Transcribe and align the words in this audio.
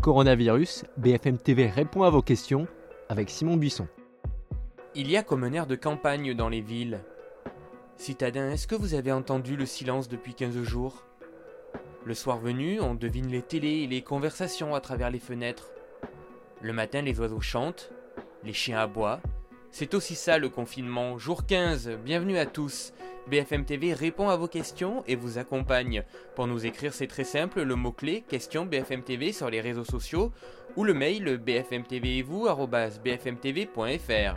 Coronavirus, 0.00 0.84
BFM 0.96 1.36
TV 1.36 1.66
répond 1.66 2.04
à 2.04 2.10
vos 2.10 2.22
questions 2.22 2.66
avec 3.10 3.28
Simon 3.28 3.58
Buisson. 3.58 3.86
Il 4.94 5.10
y 5.10 5.18
a 5.18 5.22
comme 5.22 5.44
un 5.44 5.52
air 5.52 5.66
de 5.66 5.76
campagne 5.76 6.32
dans 6.32 6.48
les 6.48 6.62
villes. 6.62 7.00
Citadins, 7.98 8.50
est-ce 8.50 8.66
que 8.66 8.74
vous 8.74 8.94
avez 8.94 9.12
entendu 9.12 9.56
le 9.56 9.66
silence 9.66 10.08
depuis 10.08 10.32
15 10.32 10.62
jours? 10.62 11.04
Le 12.06 12.14
soir 12.14 12.38
venu, 12.38 12.80
on 12.80 12.94
devine 12.94 13.28
les 13.28 13.42
télés 13.42 13.82
et 13.82 13.86
les 13.86 14.00
conversations 14.00 14.74
à 14.74 14.80
travers 14.80 15.10
les 15.10 15.18
fenêtres. 15.18 15.70
Le 16.62 16.72
matin, 16.72 17.02
les 17.02 17.20
oiseaux 17.20 17.42
chantent, 17.42 17.92
les 18.42 18.54
chiens 18.54 18.78
aboient. 18.78 19.20
C'est 19.72 19.94
aussi 19.94 20.16
ça 20.16 20.38
le 20.38 20.48
confinement. 20.48 21.16
Jour 21.16 21.46
15, 21.46 21.90
bienvenue 22.04 22.38
à 22.38 22.46
tous. 22.46 22.92
BFM 23.28 23.64
TV 23.64 23.94
répond 23.94 24.28
à 24.28 24.36
vos 24.36 24.48
questions 24.48 25.04
et 25.06 25.14
vous 25.14 25.38
accompagne. 25.38 26.02
Pour 26.34 26.48
nous 26.48 26.66
écrire, 26.66 26.92
c'est 26.92 27.06
très 27.06 27.24
simple, 27.24 27.62
le 27.62 27.76
mot-clé 27.76 28.24
question 28.28 28.66
BFM 28.66 29.02
TV 29.02 29.32
sur 29.32 29.48
les 29.48 29.60
réseaux 29.60 29.84
sociaux 29.84 30.32
ou 30.76 30.82
le 30.82 30.92
mail 30.92 31.36
bfmtv 31.36 32.18
et 32.18 32.22
vous 32.22 32.48
bfmtv.fr. 33.04 34.36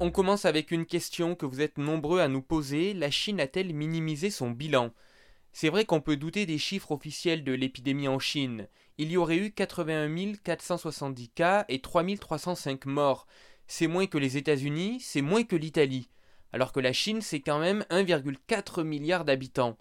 On 0.00 0.10
commence 0.10 0.44
avec 0.44 0.72
une 0.72 0.84
question 0.84 1.36
que 1.36 1.46
vous 1.46 1.60
êtes 1.60 1.78
nombreux 1.78 2.20
à 2.20 2.28
nous 2.28 2.42
poser. 2.42 2.92
La 2.92 3.10
Chine 3.10 3.40
a-t-elle 3.40 3.72
minimisé 3.72 4.30
son 4.30 4.50
bilan? 4.50 4.90
C'est 5.52 5.70
vrai 5.70 5.86
qu'on 5.86 6.02
peut 6.02 6.16
douter 6.16 6.44
des 6.44 6.58
chiffres 6.58 6.92
officiels 6.92 7.44
de 7.44 7.52
l'épidémie 7.52 8.08
en 8.08 8.18
Chine. 8.18 8.68
Il 8.98 9.10
y 9.10 9.18
aurait 9.18 9.36
eu 9.36 9.50
81 9.52 10.32
470 10.42 11.28
cas 11.28 11.66
et 11.68 11.80
3305 11.80 12.86
morts. 12.86 13.26
C'est 13.66 13.88
moins 13.88 14.06
que 14.06 14.16
les 14.16 14.38
États-Unis, 14.38 15.00
c'est 15.00 15.20
moins 15.20 15.44
que 15.44 15.56
l'Italie. 15.56 16.08
Alors 16.54 16.72
que 16.72 16.80
la 16.80 16.94
Chine, 16.94 17.20
c'est 17.20 17.40
quand 17.40 17.58
même 17.58 17.84
1,4 17.90 18.84
milliard 18.84 19.26
d'habitants. 19.26 19.76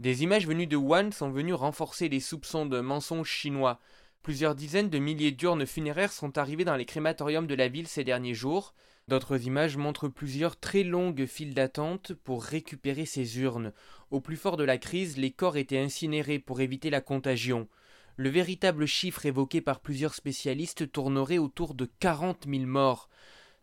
Des 0.00 0.22
images 0.22 0.46
venues 0.46 0.66
de 0.66 0.76
Wuhan 0.76 1.12
sont 1.12 1.30
venues 1.30 1.54
renforcer 1.54 2.10
les 2.10 2.20
soupçons 2.20 2.66
de 2.66 2.80
mensonges 2.80 3.30
chinois. 3.30 3.80
Plusieurs 4.22 4.54
dizaines 4.54 4.90
de 4.90 4.98
milliers 4.98 5.32
d'urnes 5.32 5.64
funéraires 5.64 6.12
sont 6.12 6.36
arrivées 6.36 6.66
dans 6.66 6.76
les 6.76 6.84
crématoriums 6.84 7.46
de 7.46 7.54
la 7.54 7.68
ville 7.68 7.88
ces 7.88 8.04
derniers 8.04 8.34
jours. 8.34 8.74
D'autres 9.08 9.46
images 9.46 9.78
montrent 9.78 10.08
plusieurs 10.08 10.60
très 10.60 10.82
longues 10.82 11.24
files 11.24 11.54
d'attente 11.54 12.12
pour 12.12 12.44
récupérer 12.44 13.06
ces 13.06 13.40
urnes. 13.40 13.72
Au 14.10 14.20
plus 14.20 14.36
fort 14.36 14.58
de 14.58 14.64
la 14.64 14.76
crise, 14.76 15.16
les 15.16 15.30
corps 15.30 15.56
étaient 15.56 15.78
incinérés 15.78 16.38
pour 16.38 16.60
éviter 16.60 16.90
la 16.90 17.00
contagion. 17.00 17.66
Le 18.16 18.28
véritable 18.28 18.86
chiffre 18.86 19.26
évoqué 19.26 19.60
par 19.60 19.80
plusieurs 19.80 20.14
spécialistes 20.14 20.90
tournerait 20.90 21.38
autour 21.38 21.74
de 21.74 21.88
40 22.00 22.44
000 22.48 22.66
morts. 22.66 23.08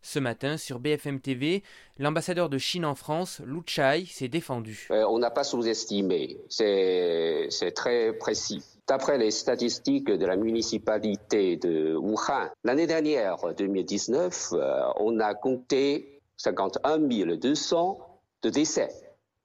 Ce 0.02 0.18
matin, 0.18 0.58
sur 0.58 0.80
BFM 0.80 1.20
TV, 1.20 1.62
l'ambassadeur 1.98 2.50
de 2.50 2.58
Chine 2.58 2.86
en 2.86 2.96
France, 2.96 3.42
Lu 3.46 3.60
Chai, 3.66 4.06
s'est 4.06 4.30
défendu. 4.30 4.88
Euh, 4.92 5.06
on 5.10 5.20
n'a 5.20 5.30
pas 5.30 5.44
sous-estimé, 5.44 6.38
c'est 6.48 7.50
très 7.76 8.14
précis. 8.14 8.64
D'après 8.88 9.18
les 9.18 9.30
statistiques 9.30 10.10
de 10.10 10.26
la 10.26 10.38
municipalité 10.38 11.58
de 11.58 11.96
Wuhan, 11.96 12.50
l'année 12.64 12.88
dernière, 12.88 13.38
2019, 13.58 14.54
euh, 14.54 14.82
on 14.96 15.20
a 15.20 15.36
compté 15.36 16.22
51 16.38 16.98
200 17.36 18.00
de 18.42 18.50
décès 18.50 18.90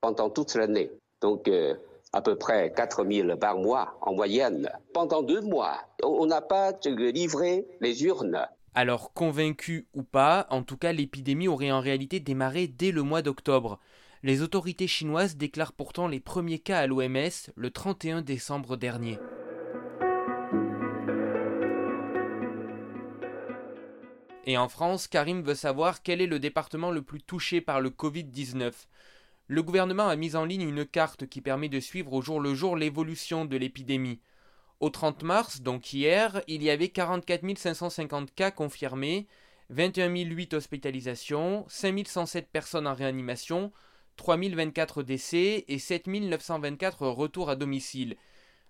pendant 0.00 0.30
toute 0.30 0.55
l'année. 0.55 0.91
Donc, 1.20 1.48
euh, 1.48 1.74
à 2.14 2.22
peu 2.22 2.36
près 2.36 2.72
4000 2.76 3.36
par 3.40 3.58
mois 3.58 3.98
en 4.00 4.14
moyenne. 4.14 4.70
Pendant 4.92 5.22
deux 5.22 5.40
mois, 5.40 5.80
on 6.04 6.26
n'a 6.26 6.40
pas 6.40 6.72
livré 6.84 7.66
les 7.80 8.04
urnes. 8.04 8.46
Alors 8.74 9.12
convaincu 9.12 9.88
ou 9.94 10.04
pas, 10.04 10.46
en 10.50 10.62
tout 10.62 10.76
cas 10.76 10.92
l'épidémie 10.92 11.48
aurait 11.48 11.72
en 11.72 11.80
réalité 11.80 12.20
démarré 12.20 12.68
dès 12.68 12.92
le 12.92 13.02
mois 13.02 13.20
d'octobre. 13.20 13.80
Les 14.22 14.42
autorités 14.42 14.86
chinoises 14.86 15.36
déclarent 15.36 15.72
pourtant 15.72 16.06
les 16.06 16.20
premiers 16.20 16.60
cas 16.60 16.78
à 16.78 16.86
l'OMS 16.86 17.50
le 17.56 17.70
31 17.70 18.22
décembre 18.22 18.76
dernier. 18.76 19.18
Et 24.46 24.56
en 24.56 24.68
France, 24.68 25.08
Karim 25.08 25.42
veut 25.42 25.55
savoir 25.55 26.02
quel 26.02 26.20
est 26.20 26.27
le 26.27 26.39
département 26.39 26.90
le 26.90 27.02
plus 27.02 27.22
touché 27.22 27.60
par 27.60 27.80
le 27.80 27.90
Covid-19. 27.90 28.72
Le 29.46 29.62
gouvernement 29.62 30.08
a 30.08 30.16
mis 30.16 30.36
en 30.36 30.46
ligne 30.46 30.66
une 30.66 30.86
carte 30.86 31.27
qui 31.27 31.42
permet 31.42 31.68
de 31.68 31.78
suivre 31.78 32.14
au 32.14 32.22
jour 32.22 32.40
le 32.40 32.55
jour 32.55 32.77
l'évolution 32.77 33.44
de 33.44 33.58
l'épidémie. 33.58 34.20
Au 34.80 34.88
30 34.88 35.22
mars, 35.22 35.60
donc 35.60 35.92
hier, 35.92 36.40
il 36.48 36.62
y 36.62 36.70
avait 36.70 36.88
44 36.88 37.58
550 37.58 38.34
cas 38.34 38.50
confirmés, 38.50 39.27
21 39.68 40.14
008 40.14 40.54
hospitalisations, 40.54 41.66
5 41.68 42.08
107 42.08 42.48
personnes 42.48 42.86
en 42.86 42.94
réanimation, 42.94 43.70
3 44.16 44.38
024 44.38 45.02
décès 45.02 45.66
et 45.68 45.78
7 45.78 46.06
924 46.06 47.06
retours 47.06 47.50
à 47.50 47.56
domicile. 47.56 48.16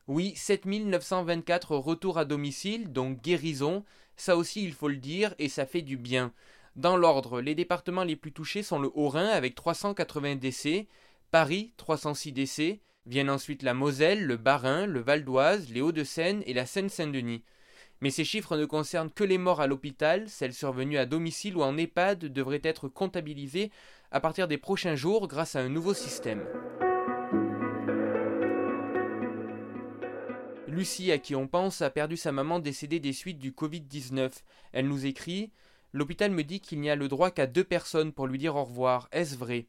Oui, 0.08 0.34
7 0.34 0.66
924 0.66 1.76
retours 1.76 2.18
à 2.18 2.24
domicile, 2.24 2.92
donc 2.92 3.22
guérison, 3.22 3.84
ça 4.16 4.36
aussi 4.36 4.64
il 4.64 4.72
faut 4.72 4.88
le 4.88 4.96
dire, 4.96 5.36
et 5.38 5.48
ça 5.48 5.66
fait 5.66 5.82
du 5.82 5.96
bien. 5.96 6.32
Dans 6.76 6.96
l'ordre, 6.96 7.40
les 7.40 7.54
départements 7.54 8.04
les 8.04 8.16
plus 8.16 8.32
touchés 8.32 8.62
sont 8.62 8.80
le 8.80 8.90
Haut-Rhin 8.94 9.28
avec 9.28 9.54
380 9.54 10.36
décès, 10.36 10.88
Paris 11.30 11.72
306 11.76 12.32
décès, 12.32 12.80
Viennent 13.06 13.28
ensuite 13.28 13.62
la 13.62 13.74
Moselle, 13.74 14.24
le 14.24 14.38
Bas-Rhin, 14.38 14.86
le 14.86 15.00
Val 15.00 15.24
d'Oise, 15.24 15.68
les 15.70 15.82
Hauts-de-Seine 15.82 16.42
et 16.46 16.54
la 16.54 16.64
Seine-Saint-Denis. 16.64 17.44
Mais 18.00 18.08
ces 18.08 18.24
chiffres 18.24 18.56
ne 18.56 18.64
concernent 18.64 19.10
que 19.10 19.24
les 19.24 19.36
morts 19.36 19.60
à 19.60 19.66
l'hôpital, 19.66 20.26
celles 20.30 20.54
survenues 20.54 20.96
à 20.96 21.04
domicile 21.04 21.58
ou 21.58 21.62
en 21.62 21.76
EHPAD 21.76 22.20
devraient 22.20 22.62
être 22.64 22.88
comptabilisées 22.88 23.70
à 24.10 24.20
partir 24.20 24.48
des 24.48 24.56
prochains 24.56 24.96
jours 24.96 25.28
grâce 25.28 25.54
à 25.54 25.60
un 25.60 25.68
nouveau 25.68 25.92
système. 25.92 26.46
Lucie, 30.66 31.12
à 31.12 31.18
qui 31.18 31.36
on 31.36 31.46
pense, 31.46 31.82
a 31.82 31.90
perdu 31.90 32.16
sa 32.16 32.32
maman 32.32 32.58
décédée 32.58 33.00
des 33.00 33.12
suites 33.12 33.38
du 33.38 33.52
Covid-19. 33.52 34.30
Elle 34.72 34.88
nous 34.88 35.04
écrit 35.04 35.52
L'hôpital 35.94 36.32
me 36.32 36.42
dit 36.42 36.58
qu'il 36.58 36.80
n'y 36.80 36.90
a 36.90 36.96
le 36.96 37.06
droit 37.06 37.30
qu'à 37.30 37.46
deux 37.46 37.62
personnes 37.62 38.12
pour 38.12 38.26
lui 38.26 38.36
dire 38.36 38.56
au 38.56 38.64
revoir. 38.64 39.08
Est-ce 39.12 39.36
vrai? 39.36 39.68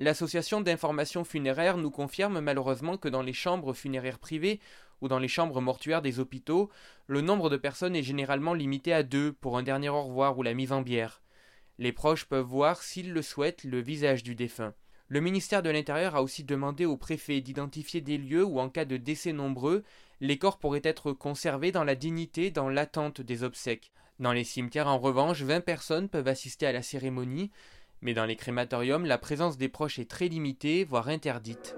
L'association 0.00 0.60
d'information 0.60 1.22
funéraire 1.22 1.76
nous 1.76 1.92
confirme 1.92 2.40
malheureusement 2.40 2.96
que 2.96 3.08
dans 3.08 3.22
les 3.22 3.32
chambres 3.32 3.72
funéraires 3.72 4.18
privées 4.18 4.58
ou 5.00 5.06
dans 5.06 5.20
les 5.20 5.28
chambres 5.28 5.60
mortuaires 5.60 6.02
des 6.02 6.18
hôpitaux, 6.18 6.70
le 7.06 7.20
nombre 7.20 7.50
de 7.50 7.56
personnes 7.56 7.94
est 7.94 8.02
généralement 8.02 8.52
limité 8.52 8.92
à 8.92 9.04
deux 9.04 9.32
pour 9.32 9.56
un 9.56 9.62
dernier 9.62 9.90
au 9.90 10.02
revoir 10.02 10.36
ou 10.36 10.42
la 10.42 10.54
mise 10.54 10.72
en 10.72 10.82
bière. 10.82 11.22
Les 11.78 11.92
proches 11.92 12.24
peuvent 12.24 12.44
voir, 12.44 12.82
s'ils 12.82 13.12
le 13.12 13.22
souhaitent, 13.22 13.62
le 13.62 13.80
visage 13.80 14.24
du 14.24 14.34
défunt. 14.34 14.74
Le 15.06 15.20
ministère 15.20 15.62
de 15.62 15.70
l'Intérieur 15.70 16.16
a 16.16 16.22
aussi 16.24 16.42
demandé 16.42 16.84
au 16.84 16.96
préfet 16.96 17.40
d'identifier 17.40 18.00
des 18.00 18.18
lieux 18.18 18.44
où, 18.44 18.58
en 18.58 18.70
cas 18.70 18.84
de 18.84 18.96
décès 18.96 19.32
nombreux, 19.32 19.84
les 20.20 20.36
corps 20.36 20.58
pourraient 20.58 20.80
être 20.82 21.12
conservés 21.12 21.70
dans 21.70 21.84
la 21.84 21.94
dignité 21.94 22.50
dans 22.50 22.68
l'attente 22.68 23.20
des 23.20 23.44
obsèques. 23.44 23.92
Dans 24.20 24.32
les 24.34 24.44
cimetières, 24.44 24.86
en 24.86 24.98
revanche, 24.98 25.40
20 25.40 25.62
personnes 25.62 26.10
peuvent 26.10 26.28
assister 26.28 26.66
à 26.66 26.72
la 26.72 26.82
cérémonie, 26.82 27.50
mais 28.02 28.12
dans 28.12 28.26
les 28.26 28.36
crématoriums, 28.36 29.06
la 29.06 29.16
présence 29.16 29.56
des 29.56 29.70
proches 29.70 29.98
est 29.98 30.10
très 30.10 30.28
limitée, 30.28 30.84
voire 30.84 31.08
interdite. 31.08 31.74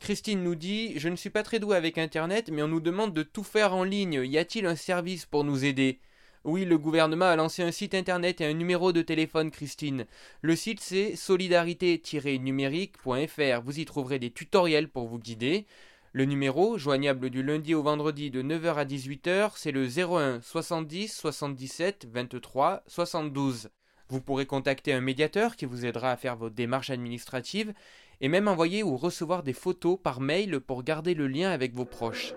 Christine 0.00 0.42
nous 0.42 0.56
dit 0.56 0.98
Je 0.98 1.08
ne 1.08 1.14
suis 1.14 1.30
pas 1.30 1.44
très 1.44 1.60
doué 1.60 1.76
avec 1.76 1.96
Internet, 1.96 2.50
mais 2.50 2.62
on 2.62 2.68
nous 2.68 2.80
demande 2.80 3.14
de 3.14 3.22
tout 3.22 3.44
faire 3.44 3.72
en 3.72 3.84
ligne. 3.84 4.24
Y 4.24 4.38
a-t-il 4.38 4.66
un 4.66 4.74
service 4.74 5.26
pour 5.26 5.44
nous 5.44 5.64
aider? 5.64 6.00
Oui, 6.42 6.64
le 6.64 6.76
gouvernement 6.76 7.26
a 7.26 7.36
lancé 7.36 7.62
un 7.62 7.70
site 7.70 7.94
internet 7.94 8.40
et 8.40 8.46
un 8.46 8.52
numéro 8.52 8.92
de 8.92 9.02
téléphone, 9.02 9.52
Christine. 9.52 10.06
Le 10.42 10.56
site 10.56 10.80
c'est 10.80 11.14
solidarité-numérique.fr. 11.14 13.62
Vous 13.64 13.78
y 13.78 13.84
trouverez 13.84 14.18
des 14.18 14.30
tutoriels 14.30 14.88
pour 14.88 15.06
vous 15.06 15.20
guider. 15.20 15.66
Le 16.16 16.24
numéro, 16.24 16.78
joignable 16.78 17.28
du 17.28 17.42
lundi 17.42 17.74
au 17.74 17.82
vendredi 17.82 18.30
de 18.30 18.42
9h 18.42 18.76
à 18.76 18.86
18h, 18.86 19.50
c'est 19.54 19.70
le 19.70 19.86
01 19.86 20.40
70 20.40 21.14
77 21.14 22.08
23 22.10 22.84
72. 22.86 23.68
Vous 24.08 24.22
pourrez 24.22 24.46
contacter 24.46 24.94
un 24.94 25.02
médiateur 25.02 25.56
qui 25.56 25.66
vous 25.66 25.84
aidera 25.84 26.10
à 26.12 26.16
faire 26.16 26.34
vos 26.34 26.48
démarches 26.48 26.88
administratives 26.88 27.74
et 28.22 28.28
même 28.28 28.48
envoyer 28.48 28.82
ou 28.82 28.96
recevoir 28.96 29.42
des 29.42 29.52
photos 29.52 29.98
par 30.02 30.22
mail 30.22 30.58
pour 30.60 30.84
garder 30.84 31.12
le 31.12 31.26
lien 31.26 31.50
avec 31.50 31.74
vos 31.74 31.84
proches. 31.84 32.32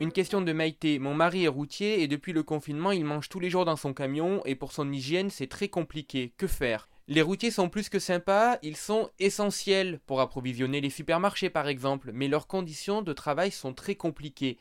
Une 0.00 0.12
question 0.12 0.42
de 0.42 0.52
Maïté. 0.52 0.98
Mon 0.98 1.14
mari 1.14 1.44
est 1.44 1.48
routier 1.48 2.02
et 2.02 2.08
depuis 2.08 2.34
le 2.34 2.42
confinement, 2.42 2.92
il 2.92 3.06
mange 3.06 3.30
tous 3.30 3.40
les 3.40 3.48
jours 3.48 3.64
dans 3.64 3.76
son 3.76 3.94
camion 3.94 4.42
et 4.44 4.54
pour 4.54 4.72
son 4.72 4.92
hygiène, 4.92 5.30
c'est 5.30 5.46
très 5.46 5.68
compliqué. 5.68 6.34
Que 6.36 6.46
faire? 6.46 6.90
Les 7.06 7.20
routiers 7.20 7.50
sont 7.50 7.68
plus 7.68 7.90
que 7.90 7.98
sympas, 7.98 8.56
ils 8.62 8.76
sont 8.76 9.10
essentiels 9.18 10.00
pour 10.06 10.22
approvisionner 10.22 10.80
les 10.80 10.88
supermarchés 10.88 11.50
par 11.50 11.68
exemple, 11.68 12.12
mais 12.14 12.28
leurs 12.28 12.46
conditions 12.46 13.02
de 13.02 13.12
travail 13.12 13.50
sont 13.50 13.74
très 13.74 13.94
compliquées. 13.94 14.56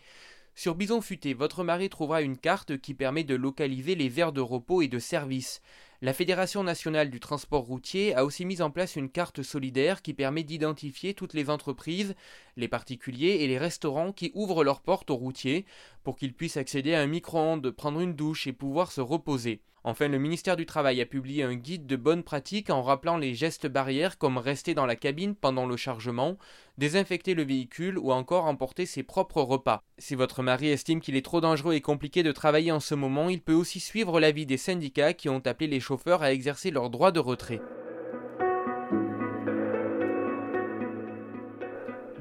Sur 0.55 0.75
Bison 0.75 0.99
Futé, 0.99 1.33
votre 1.33 1.63
mari 1.63 1.89
trouvera 1.89 2.21
une 2.21 2.37
carte 2.37 2.77
qui 2.77 2.93
permet 2.93 3.23
de 3.23 3.33
localiser 3.33 3.95
les 3.95 4.19
aires 4.19 4.33
de 4.33 4.41
repos 4.41 4.81
et 4.81 4.87
de 4.87 4.99
service. 4.99 5.61
La 6.01 6.13
Fédération 6.13 6.63
nationale 6.63 7.09
du 7.09 7.21
transport 7.21 7.63
routier 7.63 8.13
a 8.13 8.25
aussi 8.25 8.43
mis 8.43 8.61
en 8.61 8.69
place 8.69 8.97
une 8.97 9.09
carte 9.09 9.41
solidaire 9.41 10.01
qui 10.01 10.13
permet 10.13 10.43
d'identifier 10.43 11.13
toutes 11.13 11.33
les 11.33 11.49
entreprises, 11.49 12.13
les 12.57 12.67
particuliers 12.67 13.37
et 13.39 13.47
les 13.47 13.57
restaurants 13.57 14.11
qui 14.11 14.31
ouvrent 14.35 14.65
leurs 14.65 14.81
portes 14.81 15.09
aux 15.09 15.15
routiers 15.15 15.65
pour 16.03 16.17
qu'ils 16.17 16.33
puissent 16.33 16.57
accéder 16.57 16.93
à 16.93 17.01
un 17.01 17.07
micro-ondes, 17.07 17.71
prendre 17.71 18.01
une 18.01 18.15
douche 18.15 18.47
et 18.47 18.53
pouvoir 18.53 18.91
se 18.91 18.99
reposer. 18.99 19.61
Enfin, 19.85 20.07
le 20.07 20.17
ministère 20.17 20.55
du 20.55 20.65
Travail 20.65 21.01
a 21.01 21.05
publié 21.05 21.43
un 21.43 21.55
guide 21.55 21.85
de 21.85 21.97
bonnes 21.97 22.23
pratiques 22.23 22.69
en 22.69 22.83
rappelant 22.83 23.17
les 23.17 23.33
gestes 23.33 23.67
barrières 23.67 24.17
comme 24.17 24.37
rester 24.37 24.73
dans 24.73 24.85
la 24.85 24.95
cabine 24.95 25.35
pendant 25.35 25.65
le 25.65 25.75
chargement, 25.75 26.37
désinfecter 26.77 27.33
le 27.33 27.43
véhicule 27.43 27.97
ou 27.97 28.13
encore 28.13 28.45
emporter 28.45 28.85
ses 28.85 29.03
propres 29.03 29.41
repas. 29.41 29.83
Si 29.97 30.15
votre 30.15 30.41
mari 30.41 30.69
estime 30.69 31.01
qu'il 31.01 31.17
est 31.17 31.25
trop 31.25 31.41
dangereux 31.41 31.73
et 31.73 31.81
compliqué 31.81 32.23
de 32.23 32.31
travailler 32.31 32.71
en 32.71 32.79
ce 32.79 32.95
moment, 32.95 33.27
il 33.27 33.41
peut 33.41 33.53
aussi 33.53 33.81
suivre 33.81 34.21
l'avis 34.21 34.45
des 34.45 34.55
syndicats 34.55 35.13
qui 35.13 35.27
ont 35.27 35.45
appelé 35.45 35.67
les 35.67 35.81
chauffeurs 35.81 36.23
à 36.23 36.31
exercer 36.31 36.71
leur 36.71 36.89
droit 36.89 37.11
de 37.11 37.19
retrait. 37.19 37.59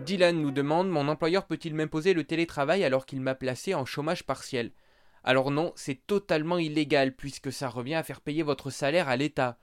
Dylan 0.05 0.43
nous 0.43 0.50
demande 0.50 0.91
Mon 0.91 1.06
employeur 1.06 1.47
peut-il 1.47 1.76
m'imposer 1.76 2.12
le 2.12 2.25
télétravail 2.25 2.82
alors 2.82 3.06
qu'il 3.06 3.20
m'a 3.20 3.37
placé 3.37 3.73
en 3.73 3.85
chômage 3.85 4.25
partiel? 4.25 4.73
Alors 5.24 5.50
non, 5.50 5.72
c'est 5.76 6.06
totalement 6.06 6.58
illégal 6.58 7.14
puisque 7.14 7.52
ça 7.52 7.69
revient 7.69 7.94
à 7.94 8.02
faire 8.02 8.20
payer 8.20 8.42
votre 8.42 8.70
salaire 8.70 9.08
à 9.08 9.16
l'État. 9.16 9.58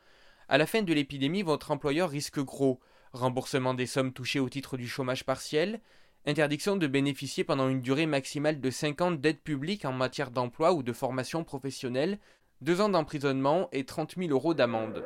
À 0.47 0.57
la 0.57 0.65
fin 0.65 0.81
de 0.81 0.93
l'épidémie, 0.93 1.41
votre 1.41 1.71
employeur 1.71 2.09
risque 2.09 2.39
gros. 2.39 2.79
Remboursement 3.11 3.73
des 3.73 3.85
sommes 3.85 4.13
touchées 4.13 4.39
au 4.39 4.49
titre 4.49 4.77
du 4.77 4.87
chômage 4.87 5.25
partiel, 5.25 5.81
interdiction 6.25 6.77
de 6.77 6.87
bénéficier 6.87 7.43
pendant 7.43 7.67
une 7.67 7.81
durée 7.81 8.05
maximale 8.05 8.61
de 8.61 8.69
5 8.69 9.01
ans 9.01 9.11
d'aide 9.11 9.41
publique 9.41 9.85
en 9.85 9.93
matière 9.93 10.31
d'emploi 10.31 10.73
ou 10.73 10.83
de 10.83 10.93
formation 10.93 11.43
professionnelle, 11.43 12.19
2 12.61 12.81
ans 12.81 12.89
d'emprisonnement 12.89 13.67
et 13.71 13.85
30 13.85 14.15
000 14.17 14.29
euros 14.29 14.53
d'amende. 14.53 15.03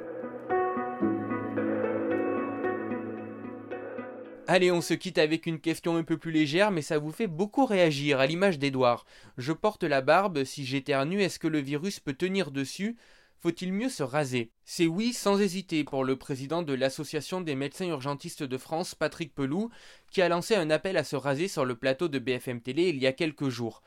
Allez, 4.46 4.74
on 4.74 4.82
se 4.82 4.94
quitte 4.94 5.20
avec 5.20 5.46
une 5.46 5.62
question 5.62 5.96
un 5.96 6.04
peu 6.04 6.18
plus 6.18 6.32
légère, 6.32 6.70
mais 6.70 6.82
ça 6.82 7.00
vous 7.00 7.14
fait 7.14 7.28
beaucoup 7.28 7.66
réagir, 7.66 8.20
à 8.20 8.28
l'image 8.28 8.60
d'Edouard. 8.60 9.06
Je 9.38 9.54
porte 9.54 9.86
la 9.86 10.02
barbe, 10.02 10.44
si 10.44 10.66
j'éternue, 10.66 11.22
est-ce 11.22 11.40
que 11.40 11.48
le 11.48 11.60
virus 11.60 12.02
peut 12.02 12.14
tenir 12.14 12.52
dessus? 12.52 12.98
Faut-il 13.40 13.72
mieux 13.72 13.88
se 13.88 14.04
raser? 14.04 14.52
C'est 14.66 14.86
oui, 14.86 15.14
sans 15.14 15.40
hésiter, 15.40 15.86
pour 15.86 16.04
le 16.04 16.18
président 16.18 16.62
de 16.62 16.74
l'Association 16.74 17.40
des 17.40 17.56
médecins 17.56 17.88
urgentistes 17.88 18.44
de 18.44 18.58
France, 18.58 18.96
Patrick 18.96 19.34
Peloux, 19.34 19.70
qui 20.12 20.22
a 20.22 20.28
lancé 20.28 20.56
un 20.56 20.70
appel 20.70 20.98
à 20.98 21.06
se 21.06 21.16
raser 21.16 21.48
sur 21.48 21.64
le 21.64 21.76
plateau 21.76 22.10
de 22.10 22.20
BFM 22.20 22.60
Télé 22.60 22.90
il 22.90 22.98
y 22.98 23.08
a 23.08 23.14
quelques 23.14 23.48
jours. 23.48 23.82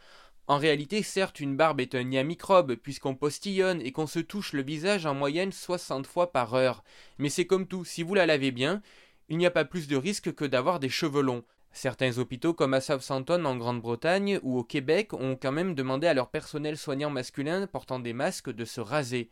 En 0.49 0.59
réalité, 0.59 1.03
certes, 1.03 1.41
une 1.41 1.57
barbe 1.57 1.81
est 1.81 1.95
un 1.95 2.05
nid 2.05 2.19
à 2.19 2.23
microbes, 2.23 2.77
puisqu'on 2.77 3.15
postillonne 3.15 3.83
et 3.83 3.93
qu'on 3.93 4.07
se 4.07 4.21
touche 4.21 4.53
le 4.53 4.63
visage 4.63 5.05
en 5.05 5.13
moyenne 5.13 5.53
60 5.53 6.07
fois 6.07 6.33
par 6.33 6.55
heure. 6.55 6.83
Mais 7.19 7.29
c'est 7.29 7.47
comme 7.47 7.67
tout, 7.67 7.85
si 7.85 8.03
vous 8.03 8.15
la 8.15 8.27
lavez 8.27 8.53
bien, 8.53 8.81
il 9.29 9.39
n'y 9.39 9.47
a 9.47 9.51
pas 9.51 9.65
plus 9.65 9.89
de 9.89 9.97
risque 9.97 10.35
que 10.35 10.45
d'avoir 10.45 10.81
des 10.81 10.89
cheveux 10.89 11.23
longs. 11.23 11.45
Certains 11.73 12.19
hôpitaux 12.19 12.55
comme 12.55 12.73
à 12.73 12.81
Southampton 12.81 13.45
en 13.45 13.57
Grande-Bretagne 13.57 14.41
ou 14.43 14.59
au 14.59 14.65
Québec 14.65 15.13
ont 15.13 15.37
quand 15.41 15.53
même 15.53 15.75
demandé 15.75 16.07
à 16.07 16.15
leur 16.15 16.31
personnel 16.31 16.79
soignant 16.79 17.11
masculin 17.11 17.67
portant 17.67 17.99
des 17.99 18.15
masques 18.15 18.51
de 18.51 18.65
se 18.65 18.81
raser. 18.81 19.31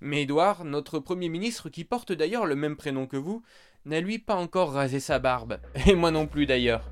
Mais 0.00 0.22
Édouard, 0.22 0.64
notre 0.64 0.98
Premier 0.98 1.28
ministre, 1.28 1.70
qui 1.70 1.84
porte 1.84 2.12
d'ailleurs 2.12 2.46
le 2.46 2.56
même 2.56 2.76
prénom 2.76 3.06
que 3.06 3.16
vous, 3.16 3.42
n'a 3.84 4.00
lui 4.00 4.18
pas 4.18 4.36
encore 4.36 4.72
rasé 4.72 5.00
sa 5.00 5.18
barbe. 5.18 5.58
Et 5.86 5.94
moi 5.94 6.10
non 6.10 6.26
plus 6.26 6.46
d'ailleurs. 6.46 6.91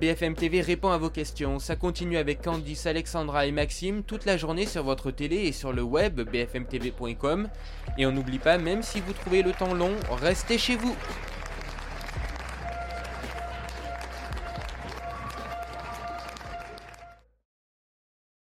BFM 0.00 0.34
TV 0.34 0.60
répond 0.60 0.90
à 0.90 0.98
vos 0.98 1.08
questions. 1.08 1.60
Ça 1.60 1.76
continue 1.76 2.16
avec 2.16 2.42
Candice, 2.42 2.86
Alexandra 2.86 3.46
et 3.46 3.52
Maxime 3.52 4.02
toute 4.02 4.24
la 4.24 4.36
journée 4.36 4.66
sur 4.66 4.82
votre 4.82 5.12
télé 5.12 5.36
et 5.36 5.52
sur 5.52 5.72
le 5.72 5.82
web 5.82 6.20
bfmtv.com. 6.20 7.48
Et 7.96 8.04
on 8.04 8.10
n'oublie 8.10 8.40
pas, 8.40 8.58
même 8.58 8.82
si 8.82 9.00
vous 9.00 9.12
trouvez 9.12 9.42
le 9.42 9.52
temps 9.52 9.72
long, 9.72 9.92
restez 10.10 10.58
chez 10.58 10.74
vous. 10.74 10.96